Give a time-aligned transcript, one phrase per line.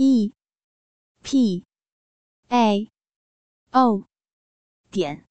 [0.00, 0.32] e
[1.24, 1.64] p
[2.48, 2.88] a
[3.72, 4.04] o
[4.92, 5.24] 点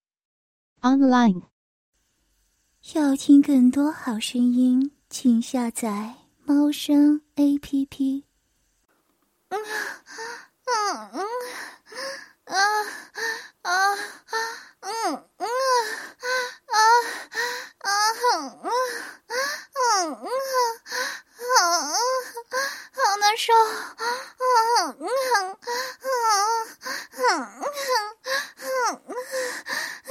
[0.82, 1.44] online。
[2.94, 8.26] 要听更多好声音，请下载猫声 A P P。
[9.48, 9.58] 嗯
[10.66, 11.24] 嗯嗯
[12.44, 12.54] 啊
[13.62, 13.72] 啊
[14.82, 14.92] 嗯
[15.38, 15.48] 嗯
[16.68, 16.76] 啊
[17.78, 17.90] 啊
[18.34, 18.68] 嗯嗯
[20.12, 20.28] 嗯
[21.38, 21.94] 啊，
[22.92, 24.04] 好难受，啊，
[24.94, 25.08] 疼、
[26.08, 26.10] 啊，
[27.12, 27.42] 疼、啊，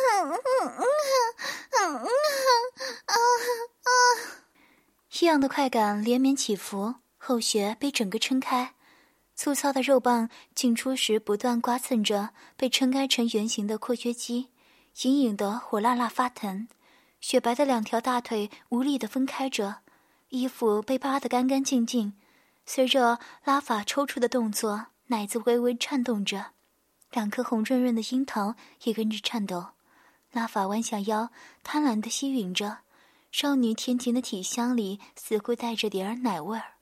[0.07, 0.31] 啊、
[1.73, 1.95] 啊，
[3.07, 3.19] 啊、
[3.83, 3.89] 啊。
[5.19, 8.75] 异样的快感连绵起伏，后穴被整个撑开，
[9.35, 14.53] 粗糙的肉棒进出时不断刮蹭着被撑开成圆形的扩约肌，
[15.03, 16.69] 隐隐的火辣辣发疼，
[17.21, 19.79] 雪白的两条大腿无力的分开着，
[20.31, 22.15] 衣服被扒得干干净净。
[22.65, 26.47] 随着拉法抽搐的动作，奶子微微颤动着，
[27.13, 29.69] 两颗红润润的樱桃也跟着颤抖。
[30.33, 31.31] 拉法弯下腰，
[31.63, 32.79] 贪婪的吸吮着。
[33.33, 36.75] 少女甜甜的体香里似乎带着点儿奶味儿，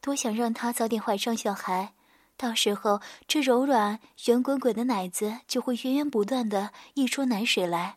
[0.00, 1.94] 多想让她早点怀上小孩，
[2.36, 7.96] 到时候这柔软圆滚滚的奶子就会源源不断的溢出奶水来。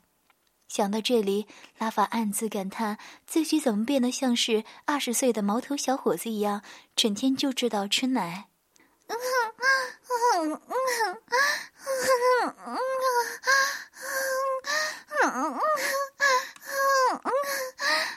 [0.73, 1.45] 想到这里，
[1.77, 6.63] 拉法暗自感叹自己怎么变得像是二十岁的毛头小伙子一样，
[6.95, 8.45] 整天就知道吃奶。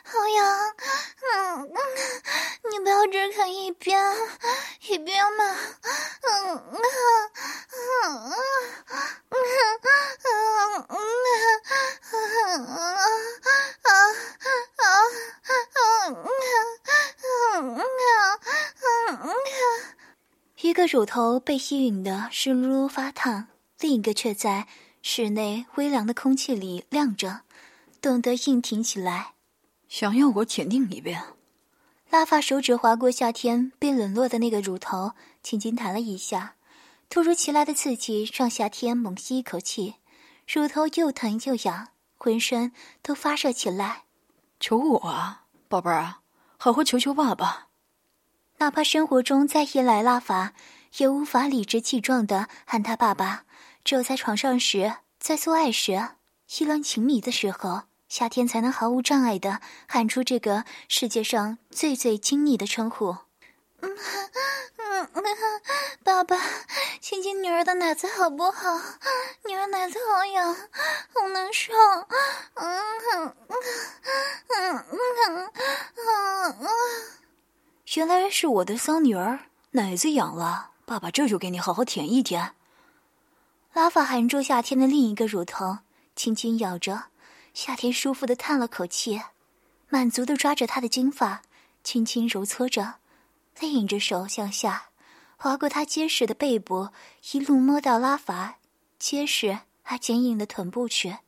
[0.05, 0.75] 好痒，
[1.35, 1.79] 嗯嗯，
[2.71, 4.17] 你不要只看一边，
[4.89, 5.45] 一边嘛，
[6.23, 6.81] 嗯嗯
[7.93, 8.33] 嗯嗯
[10.49, 10.91] 嗯嗯嗯
[18.83, 19.35] 嗯嗯
[20.63, 23.49] 一个乳头被吸吮的湿漉漉发烫，
[23.81, 24.69] 另一个却在
[25.01, 27.41] 室内微凉的空气里晾着，
[28.03, 29.33] 冻得硬挺起来。
[29.89, 31.23] 想要我舔另一遍？
[32.11, 36.57] 拉法手指划过夏天被冷落的那个乳头，轻轻弹了一下。
[37.09, 39.95] 突如其来的刺激让夏天猛吸一口气，
[40.47, 41.89] 乳头又疼又痒，
[42.19, 44.03] 浑身都发热起来。
[44.61, 46.21] 求我啊，宝贝儿啊，
[46.59, 47.66] 好好求求爸爸！
[48.59, 50.53] 哪怕生活中再依赖拉法，
[50.97, 53.45] 也无法理直气壮的喊他爸爸。
[53.85, 56.09] 只有在床上时，在做爱时，
[56.59, 57.83] 意乱情迷的时候。
[58.09, 63.17] 夏天才能毫无障碍的喊出这个世界上最最亲昵的称呼。
[63.81, 63.91] 嗯
[64.79, 65.23] 嗯嗯，
[66.05, 66.41] 爸爸，
[67.01, 68.81] 亲亲女儿的奶子好不好？
[69.45, 70.55] 女儿奶子好痒，
[71.13, 71.73] 好难受。
[72.55, 72.81] 嗯
[73.13, 73.57] 嗯嗯
[74.49, 74.85] 嗯
[75.27, 75.51] 嗯
[76.61, 76.69] 嗯，
[77.95, 79.39] 原来是我的骚女儿，
[79.71, 82.53] 奶子痒了，爸爸这就给你好好舔一舔。
[83.73, 85.79] 拉法含住夏天的另一个乳头，
[86.17, 87.05] 轻轻咬着。
[87.55, 89.23] 夏天舒服的叹了口气，
[89.89, 91.43] 满足的抓着他的金发，
[91.85, 92.95] 轻轻揉搓着，
[93.55, 94.87] 他引着手向下，
[95.37, 96.89] 划过他结实的背部，
[97.33, 98.57] 一路摸到拉法
[98.99, 101.19] 结实而坚硬的臀部去，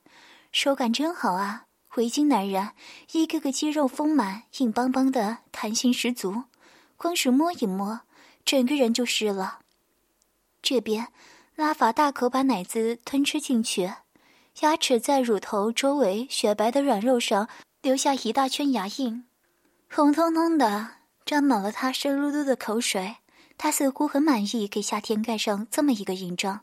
[0.50, 2.74] 手感真好啊，回精难燃，
[3.12, 6.44] 一个个肌肉丰满，硬邦邦的，弹性十足，
[6.98, 8.00] 光是摸一摸，
[8.44, 9.60] 整个人就湿了。
[10.60, 11.09] 这边，
[11.54, 13.94] 拉法大口把奶子吞吃进去。
[14.60, 17.48] 牙齿在乳头周围雪白的软肉上
[17.81, 19.25] 留下一大圈牙印，
[19.88, 23.19] 红彤彤的，沾满了他湿漉漉的口水。
[23.56, 26.62] 他似乎很满意给夏天盖上这么一个印章，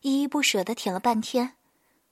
[0.00, 1.54] 依依不舍的舔了半天。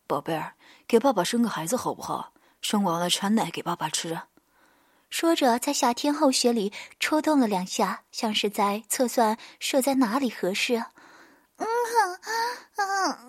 [0.07, 0.55] 宝贝儿，
[0.87, 2.33] 给爸爸生个孩子好不好？
[2.61, 4.21] 生完了产奶给爸爸吃。
[5.09, 10.85] 说着，在夏天后穴里抽动了两下，像是在测算射在哪里合适。
[11.57, 12.19] 嗯哼，
[12.77, 12.85] 嗯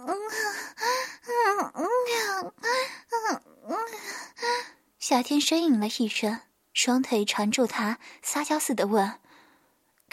[0.08, 0.14] 嗯
[1.74, 2.52] 嗯
[3.12, 3.78] 嗯嗯
[5.00, 6.42] 夏天呻吟了一声，
[6.74, 9.20] 双腿缠住他，撒娇似的问：“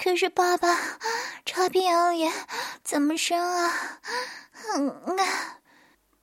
[0.00, 0.78] 可是爸爸，
[1.44, 2.30] 插屁眼里
[2.84, 3.74] 怎么生啊？”
[4.76, 5.18] 嗯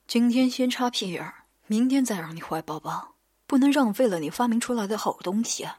[0.06, 1.32] 今天先插屁眼，
[1.66, 3.16] 明天再让你怀宝宝，
[3.52, 5.78] 不能浪费了你发明出来的好东西啊。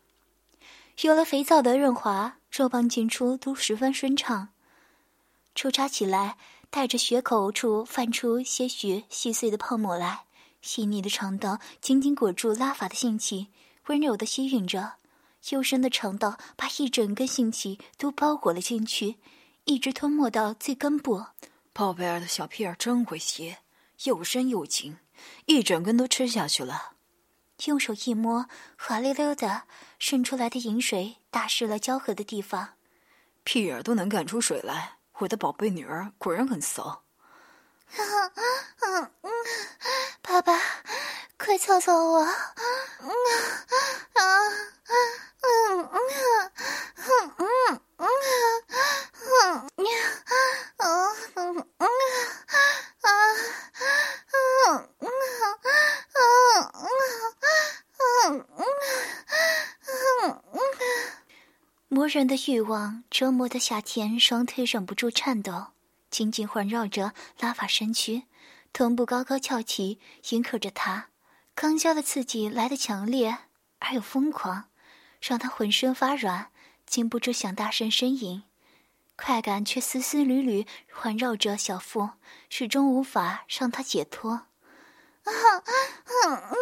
[1.02, 4.50] 有了肥皂的润滑，肉棒进出都十分顺畅。
[5.56, 6.38] 抽插起来，
[6.70, 10.26] 带着血口处泛出些许细碎的泡沫来。
[10.62, 13.48] 细腻的肠道紧紧裹住拉法的性器，
[13.88, 14.94] 温柔的吸吮着。
[15.50, 19.16] 幽深的肠道把一整根性器都包裹了进去，
[19.66, 21.26] 一直吞没到最根部。
[21.74, 23.56] 宝贝儿的小屁儿真会吸，
[24.04, 24.98] 又深又紧，
[25.48, 26.92] 一整根都吃下去了。
[27.66, 28.48] 用手一摸，
[28.78, 29.64] 滑溜溜的
[30.00, 32.70] 渗出来的饮水打湿了交合的地方。
[33.44, 37.03] 屁眼都能干出水来，我的宝贝女儿果然很骚。
[37.98, 38.32] 嗯
[38.82, 39.32] 嗯嗯，
[40.22, 40.60] 爸爸，
[41.38, 42.24] 快操操我！
[42.24, 43.10] 嗯
[44.14, 44.22] 啊
[45.00, 45.92] 嗯嗯嗯
[46.98, 48.08] 嗯嗯嗯
[49.68, 49.86] 嗯
[50.78, 50.82] 啊
[51.36, 51.88] 嗯嗯
[53.02, 53.08] 啊
[54.68, 55.08] 嗯嗯
[58.00, 58.46] 嗯
[59.88, 60.58] 嗯嗯
[61.90, 65.73] 魔人的欲望折磨的夏天双腿忍不住颤抖。
[66.14, 68.26] 紧紧环绕着拉法身躯，
[68.72, 70.00] 臀部高高翘起，
[70.30, 71.08] 迎合着他。
[71.56, 73.36] 刚交的刺激来得强烈
[73.80, 74.66] 而又疯狂，
[75.20, 76.52] 让他浑身发软，
[76.86, 78.44] 禁不住想大声呻吟。
[79.16, 82.12] 快感却丝丝缕缕环绕着小腹，
[82.48, 84.46] 始终无法让他解脱。
[85.24, 85.32] 啊，
[86.26, 86.56] 嗯嗯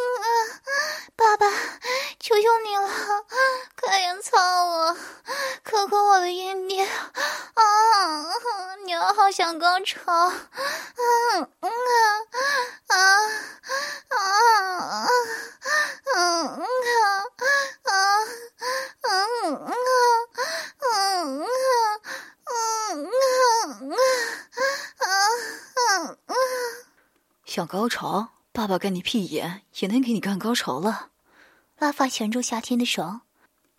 [1.16, 1.46] 爸爸，
[2.20, 2.88] 求求你了，
[3.80, 4.98] 快点操我，
[5.64, 6.88] 可可我的阴蒂，啊，
[8.86, 11.72] 娘好想高潮，嗯嗯
[12.88, 12.96] 啊啊
[14.10, 14.18] 啊
[15.00, 15.08] 啊
[16.14, 16.66] 嗯啊
[17.84, 17.90] 啊
[19.02, 19.70] 嗯啊
[20.80, 21.46] 嗯啊
[22.92, 23.02] 嗯
[23.90, 23.96] 啊
[24.98, 25.06] 啊
[25.76, 26.36] 啊啊！
[27.46, 28.30] 想高潮？
[28.54, 31.10] 爸爸干你屁眼也能给你干高潮了。
[31.78, 33.22] 拉法钳住夏天的手，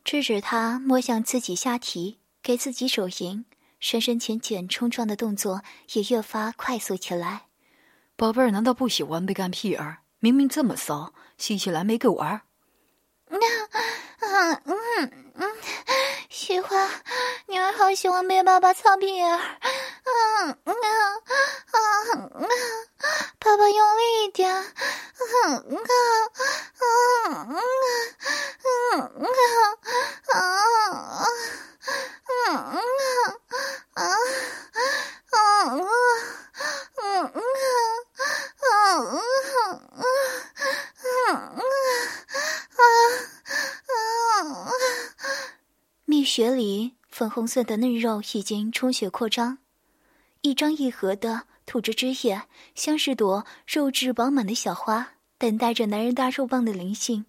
[0.03, 3.45] 制止他摸向自己下体，给自己手淫，
[3.79, 7.43] 深深浅浅冲撞的动作也越发快速起来。
[8.17, 9.99] 宝贝儿，难道不喜欢被干屁眼？
[10.21, 12.43] 明明这么骚，吸起来没个玩儿。
[13.29, 13.39] 嗯
[14.65, 15.51] 嗯嗯，
[16.31, 16.91] 喜欢，
[17.49, 19.39] 女儿好喜欢被爸爸操屁眼儿。
[20.05, 23.32] 嗯嗯啊啊！
[23.45, 24.55] 爸爸用力一点。
[24.55, 24.65] 嗯
[25.69, 25.77] 嗯
[26.79, 26.87] 啊
[27.43, 27.57] 嗯
[28.85, 29.01] 嗯
[30.29, 30.37] 啊
[32.29, 32.79] 嗯嗯
[33.95, 34.09] 啊啊
[35.31, 35.75] 啊
[36.99, 37.43] 嗯嗯
[38.61, 39.19] 啊啊嗯
[41.25, 41.61] 嗯
[42.73, 42.81] 啊
[44.39, 44.73] 啊！
[46.05, 49.59] 蜜穴里粉红色的嫩肉已经充血扩张，
[50.43, 52.43] 一张一合的吐着汁液，
[52.75, 57.25] 像是朵肉质饱满的小花，等待着男人大肉棒的灵性。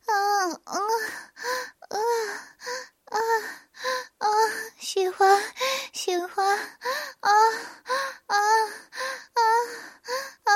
[0.06, 0.80] 啊啊
[1.88, 1.96] 啊
[3.04, 3.16] 啊
[4.18, 4.26] 啊！
[4.80, 5.40] 喜欢
[5.92, 6.58] 喜欢啊
[7.20, 7.30] 啊
[8.26, 8.34] 啊
[9.32, 9.40] 啊
[10.42, 10.50] 啊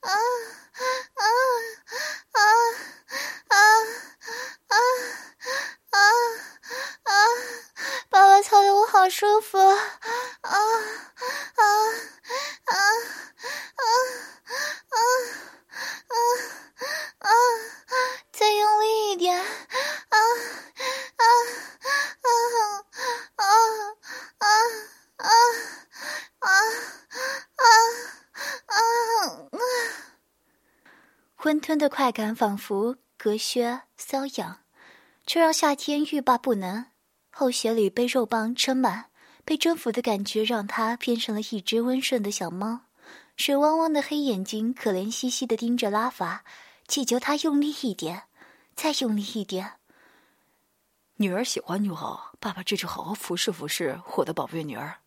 [0.00, 0.10] 啊
[0.72, 2.42] 啊
[3.46, 3.62] 啊
[4.66, 4.74] 啊
[5.90, 5.98] 啊
[7.04, 7.12] 啊！
[8.08, 9.76] 爸爸操的我好舒服啊
[10.40, 11.62] 啊啊
[12.64, 13.84] 啊啊
[14.88, 14.96] 啊
[16.08, 16.16] 啊
[17.18, 17.28] 啊！
[18.32, 19.44] 再用力一点啊
[20.10, 20.16] 啊
[21.16, 21.24] 啊
[22.20, 22.28] 啊
[23.36, 23.44] 啊
[24.36, 24.48] 啊
[25.18, 25.28] 啊
[26.38, 26.48] 啊
[27.56, 27.64] 啊
[28.66, 28.74] 啊！
[31.42, 34.60] 温吞的快感仿佛隔靴搔痒，
[35.30, 36.86] 却让夏天欲罢不能。
[37.30, 39.10] 后穴里被肉棒撑满，
[39.44, 42.80] 被征服的感觉让他变成了一只温顺的小猫，
[43.36, 46.42] 水汪汪的黑眼睛可怜兮兮的盯着拉法，
[46.88, 48.24] 祈求他用力一点，
[48.74, 49.74] 再用力一点。
[51.18, 54.98] 女儿喜欢就好，爸爸这就好好服侍服侍我的宝贝女儿。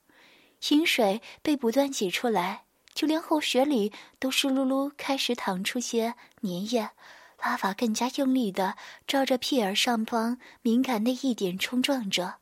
[0.69, 2.63] 饮水被不断挤出来，
[2.93, 6.91] 就连后穴里都湿漉漉，开始淌出些粘液。
[7.43, 12.35] 拉法更加用力的照着屁眼上方敏感的一点冲撞着，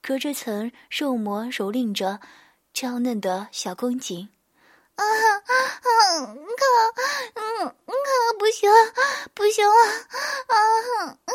[0.00, 2.20] 隔着层肉膜蹂躏着
[2.72, 4.30] 娇嫩的小宫颈。
[4.94, 5.44] 啊啊！
[6.24, 6.64] 可
[7.34, 7.74] 嗯可
[8.38, 8.70] 不行
[9.34, 9.74] 不行了
[10.46, 11.32] 啊啊啊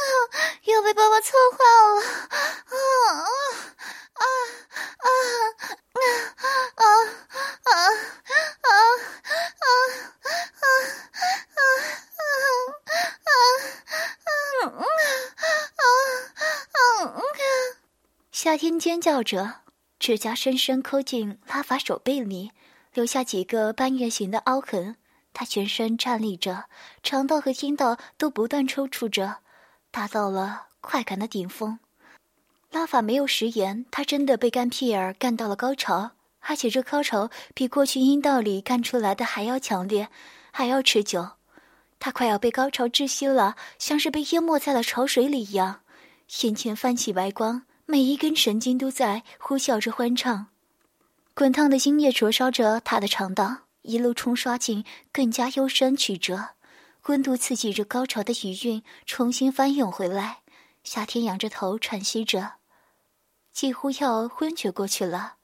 [0.65, 1.97] 又被爸爸操坏了
[2.69, 2.77] 啊
[4.13, 4.27] 啊啊
[4.99, 5.09] 啊
[6.77, 6.85] 啊
[7.65, 8.77] 啊啊啊！
[18.31, 19.61] 夏天尖叫着，
[20.01, 22.51] 指甲深深抠进拉法手背里，
[22.93, 24.97] 留下几个半月形的凹痕。
[25.33, 26.65] 他全身站立着，
[27.03, 29.37] 肠道和阴道都不断抽搐着，
[29.93, 31.79] 达到了快感的顶峰。
[32.73, 36.11] 拉法没有食言，他真的被干屁眼干到了高潮，
[36.41, 40.09] 而且这高潮比过去阴道里干出来的还要强烈，
[40.51, 41.31] 还要持久。
[42.01, 45.83] 他快要被高潮窒息了，像是被淹没在了潮水里一样，
[46.43, 47.63] 眼前泛起白光。
[47.91, 50.49] 每一根神经都在呼啸着欢唱，
[51.33, 56.51] 滚烫的精液灼烧着他的肠道，一路冲刷进更加幽深曲折，
[57.07, 60.41] 温度刺激着高潮的余韵重新翻涌回来。
[60.85, 62.57] 夏天仰着头喘息着，
[63.55, 65.37] 几乎要昏厥过去了。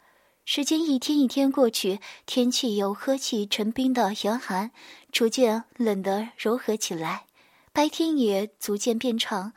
[0.45, 4.71] 时间一天一天过去，天气由呵气成冰的严寒，
[5.11, 7.25] 逐渐冷得柔和起来，
[7.73, 9.55] 白天也逐渐变长。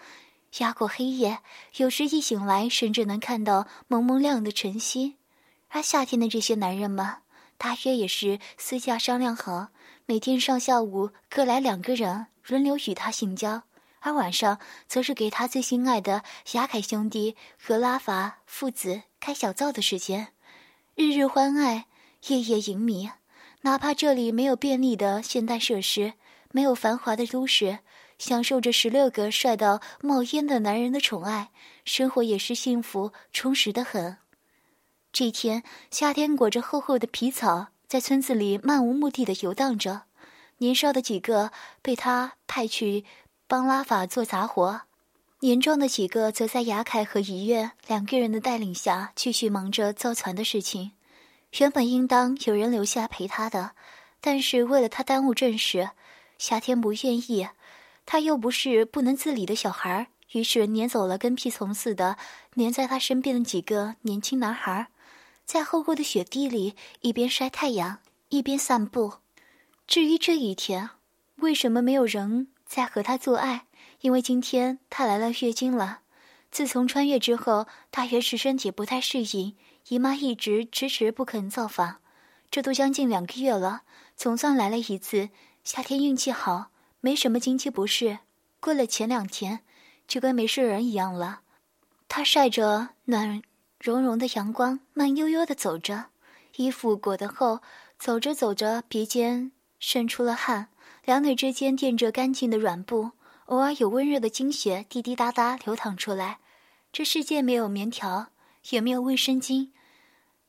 [0.59, 1.39] 压过黑夜，
[1.75, 5.17] 有时一醒来，甚至能看到蒙蒙亮的晨曦。
[5.69, 7.17] 而夏天的这些男人们，
[7.57, 9.67] 大约也是私下商量好，
[10.05, 13.63] 每天上下午各来两个人，轮流与他性交，
[13.99, 16.23] 而晚上则是给他最心爱的
[16.53, 20.29] 雅凯兄弟和拉法父子开小灶的时间。
[20.95, 21.85] 日日欢爱，
[22.27, 23.11] 夜夜淫靡，
[23.61, 26.13] 哪怕这里没有便利的现代设施，
[26.51, 27.79] 没有繁华的都市。
[28.17, 31.51] 享受着十六个帅到冒烟的男人的宠爱，
[31.85, 34.17] 生活也是幸福充实的很。
[35.11, 40.03] 这天，夏天裹着厚厚的皮草，在村子里漫无目的的游荡着。
[40.57, 43.05] 年少的几个被他派去
[43.47, 44.81] 帮拉法做杂活，
[45.41, 50.93] 年壮的几个则在雅凯和怡月两个人的带领下，继续忙着造船的事情。
[51.59, 53.71] 原本应当有人留下陪他的，
[54.19, 55.91] 但是为了他耽误正事，
[56.39, 57.47] 夏天不愿意。
[58.07, 62.17] 他又不是不能自理的小孩，于是撵走了跟屁虫似的
[62.55, 64.87] 粘在他身边的几个年轻男孩，
[65.43, 67.99] 在厚厚的雪地里一边晒太阳
[68.29, 69.15] 一边散步。
[69.85, 70.91] 至于这一天，
[71.35, 73.65] 为什么没有人在和他做爱？
[73.99, 75.99] 因为今天他来了月经了。
[76.49, 79.53] 自从穿越之后，大约是身体不太适应，
[79.89, 81.97] 姨妈一直迟迟不肯造访。
[82.49, 83.81] 这都将近两个月了，
[84.15, 85.27] 总算来了一次。
[85.65, 86.69] 夏天运气好。
[86.99, 88.19] 没什么经期不适，
[88.59, 89.61] 过了前两天，
[90.07, 91.41] 就跟没事人一样了。
[92.07, 93.41] 他晒着暖
[93.79, 96.05] 融融的阳光，慢悠悠的走着，
[96.55, 97.61] 衣服裹得厚，
[97.99, 100.69] 走着走着，鼻尖渗出了汗，
[101.05, 103.11] 两腿之间垫着干净的软布，
[103.45, 106.39] 偶尔有温热的经血滴滴答答流淌出来。
[106.91, 108.31] 这世界没有棉条，
[108.69, 109.69] 也没有卫生巾，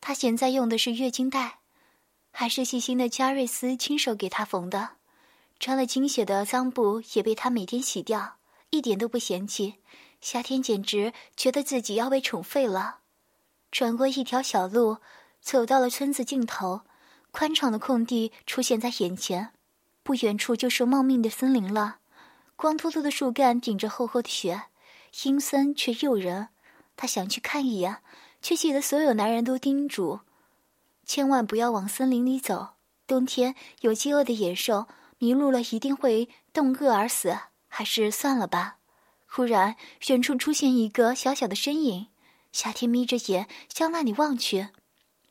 [0.01, 1.59] 他现在用的是月经带，
[2.31, 4.98] 还是细心的加瑞斯亲手给他缝的。
[5.59, 8.37] 沾了精血的脏布也被他每天洗掉，
[8.71, 9.75] 一点都不嫌弃。
[10.21, 12.99] 夏天简直觉得自己要被宠废了。
[13.71, 14.99] 转过一条小路，
[15.41, 16.83] 走到了村子尽头，
[17.31, 19.53] 宽敞的空地出现在眼前，
[20.03, 21.99] 不远处就是茂密的森林了。
[22.57, 24.63] 光秃秃的树干顶着厚厚的雪，
[25.25, 26.49] 阴森却诱人。
[26.97, 27.99] 他想去看一眼，
[28.43, 30.21] 却记得所有男人都叮嘱，
[31.05, 32.71] 千万不要往森林里走，
[33.07, 34.87] 冬天有饥饿的野兽。
[35.19, 37.37] 迷路了一定会冻饿而死，
[37.69, 38.79] 还是算了吧。
[39.27, 39.77] 忽然，
[40.09, 42.07] 远处出现一个小小的身影。
[42.51, 44.69] 夏天眯着眼向那里望去，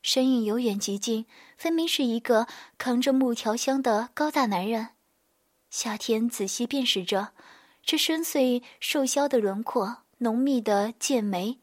[0.04, 1.26] 身影由远及近，
[1.58, 4.90] 分明是一个扛着木条箱的高大男人。
[5.70, 7.30] 夏天仔细辨识着，
[7.84, 11.58] 这深邃瘦削的轮廓，浓密的剑眉，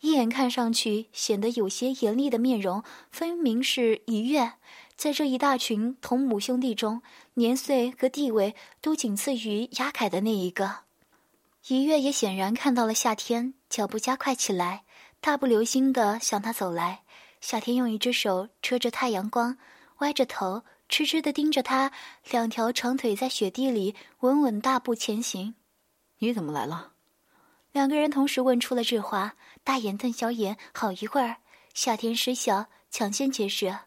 [0.00, 4.52] 一眼看上去显得有些严厉的面容，分明是一月。
[4.98, 7.02] 在这一大群同母兄弟中，
[7.34, 10.78] 年岁和地位都仅次于雅凯的那一个。
[11.68, 14.82] 一月也显然看到了夏天，脚步加快起来，
[15.20, 17.02] 大步流星地向他走来。
[17.40, 19.56] 夏天用一只手遮着太阳光，
[19.98, 21.92] 歪着头，痴痴地盯着他，
[22.28, 25.54] 两条长腿在雪地里稳稳大步前行。
[26.18, 26.94] 你怎么来了？
[27.70, 31.36] 两个人同时问出了这话，大眼瞪小眼，好一会儿。
[31.72, 33.78] 夏天失笑，抢先解释：“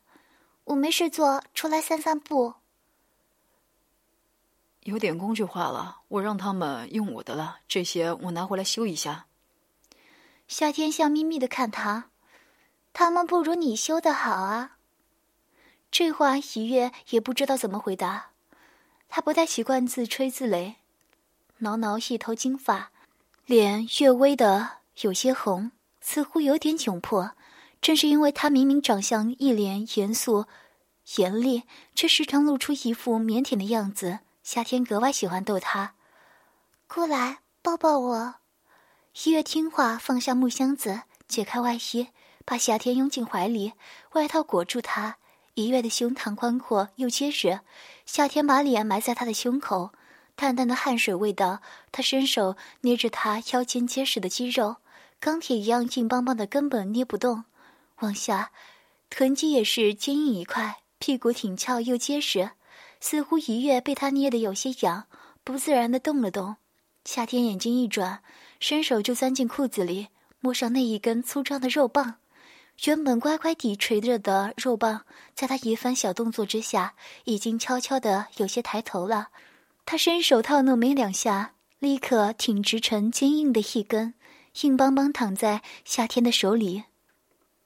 [0.72, 2.56] 我没事做，出来散散步。”
[4.84, 9.26] 有点工具化了，我让他们用我的了，这些我拿回来修一下。
[10.48, 12.10] 夏天笑眯眯的看他，
[12.94, 14.78] 他们不如你修的好啊。
[15.92, 18.32] 这话一月也不知道怎么回答，
[19.10, 20.76] 他不太习惯自吹自擂，
[21.58, 22.92] 挠挠一头金发，
[23.46, 27.32] 脸略微的有些红，似乎有点窘迫。
[27.82, 30.46] 正是因为他明明长相一脸严肃、
[31.18, 31.64] 严厉，
[31.96, 34.20] 却时常露出一副腼腆的样子。
[34.44, 35.96] 夏天格外喜欢逗他，
[36.88, 38.36] 过来抱抱我。
[39.24, 42.08] 一月听话，放下木箱子，解开外衣，
[42.46, 43.74] 把夏天拥进怀里，
[44.14, 45.18] 外套裹住他。
[45.56, 47.60] 一月的胸膛宽阔又结实，
[48.06, 49.92] 夏天把脸埋在他的胸口，
[50.36, 51.62] 淡淡的汗水味道。
[51.92, 54.78] 他伸手捏着他腰间结实的肌肉，
[55.20, 57.44] 钢铁一样硬邦邦的，根本捏不动。
[58.02, 58.52] 往下，
[59.10, 62.52] 臀肌也是坚硬一块，屁股挺翘又结实。
[63.00, 65.08] 似乎一跃被他捏得有些痒，
[65.44, 66.58] 不自然的动了动。
[67.04, 68.22] 夏天眼睛一转，
[68.60, 72.16] 伸手就钻进裤子里，摸上那一根粗壮的肉棒。
[72.86, 75.04] 原本乖乖地垂着的肉棒，
[75.34, 76.94] 在他一番小动作之下，
[77.24, 79.30] 已经悄悄的有些抬头了。
[79.86, 84.14] 他伸手套弄没两下，立刻挺直成坚硬的一根，
[84.62, 86.84] 硬邦邦躺在夏天的手里。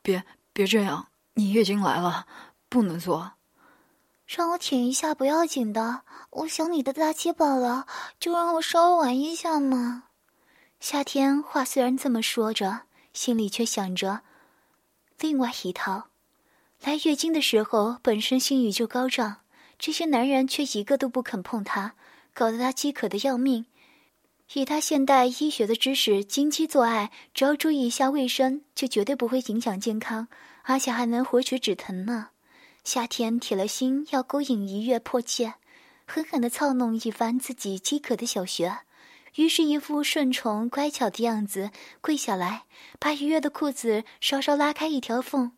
[0.05, 2.27] 别别这样，你月经来了，
[2.69, 3.31] 不能做。
[4.27, 7.87] 让我舔一下不要紧的，我想你的大鸡巴了，
[8.19, 10.03] 就让我稍微玩一下嘛。
[10.79, 12.81] 夏天话虽然这么说着，
[13.13, 14.21] 心里却想着
[15.19, 16.09] 另外一套。
[16.81, 19.37] 来月经的时候，本身性欲就高涨，
[19.79, 21.95] 这些男人却一个都不肯碰她，
[22.31, 23.65] 搞得她饥渴的要命。
[24.53, 30.27] 以他现代医学的知识，经期做爱只要注意一下卫生，就绝对不会影响健康，
[30.63, 32.29] 而且还能活血止疼呢。
[32.83, 35.55] 夏天铁了心要勾引一月迫切，
[36.05, 38.77] 狠狠地操弄一番自己饥渴的小穴，
[39.35, 42.65] 于是，一副顺从乖巧的样子，跪下来，
[42.99, 45.53] 把一月的裤子稍稍拉开一条缝，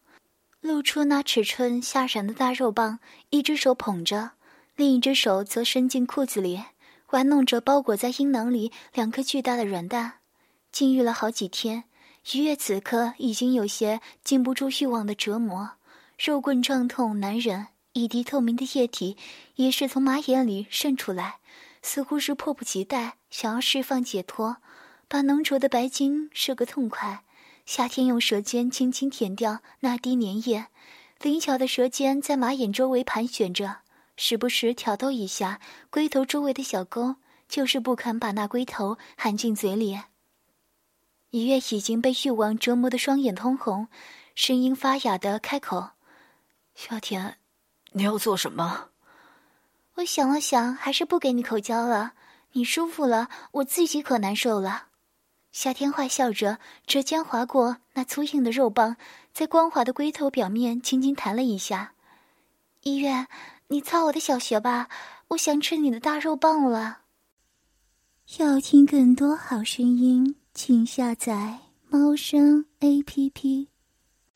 [0.62, 4.32] 露出那尺寸吓人的大肉棒，一只手捧着，
[4.78, 6.64] 另一只手则伸进裤子里，
[7.12, 10.14] 玩弄着包裹在阴囊里两颗巨大的软蛋。
[10.72, 11.86] 禁欲了好几天，
[12.34, 15.72] 愉悦此刻已经有些禁不住欲望的折磨。
[16.18, 19.16] 肉棍胀痛难忍，一滴透明的液体
[19.56, 21.38] 也是从马眼里渗出来，
[21.82, 24.58] 似乎是迫不及待想要释放解脱，
[25.08, 27.24] 把浓稠的白精射个痛快。
[27.66, 30.68] 夏天用舌尖轻轻舔掉那滴粘液，
[31.22, 33.78] 灵巧的舌尖在马眼周围盘旋着，
[34.18, 37.16] 时不时挑逗一下龟头周围的小沟，
[37.48, 39.98] 就是不肯把那龟头含进嘴里。
[41.30, 43.88] 一月已经被欲望折磨得双眼通红，
[44.34, 45.92] 声音发哑的开口。
[46.74, 47.38] 夏天，
[47.92, 48.90] 你要做什么？
[49.96, 52.14] 我想了想，还是不给你口交了。
[52.54, 54.88] 你舒服了，我自己可难受了。
[55.52, 58.96] 夏天坏笑着，舌尖划过那粗硬的肉棒，
[59.34, 61.94] 在光滑的龟头表面轻轻弹了一下。
[62.82, 63.28] 医院，
[63.70, 64.90] 你操我的小穴吧，
[65.30, 67.04] 我想吃你的大肉棒了。
[68.40, 73.70] 要听更多好声音，请下载猫声 A P P。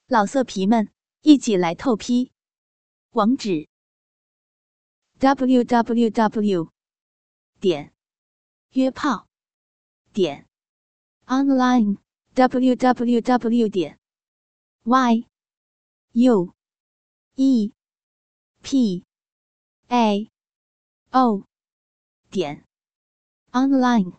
[0.07, 0.89] 老色皮们。
[1.23, 2.31] 一起来透批，
[3.11, 3.67] 网址
[5.19, 6.71] ：w w w
[7.59, 7.93] 点
[8.71, 9.27] 约炮
[10.11, 10.47] 点
[11.27, 11.97] online
[12.33, 13.99] w w w 点
[14.81, 15.27] y
[16.13, 16.55] u
[17.35, 17.71] e
[18.63, 19.05] p
[19.91, 20.31] a.
[21.11, 21.43] O.
[22.29, 22.63] 点。
[23.51, 24.13] Online。